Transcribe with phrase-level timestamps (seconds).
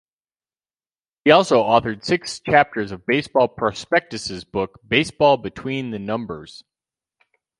[1.25, 6.63] He also authored six chapters of Baseball Prospectus's book "Baseball Between the Numbers".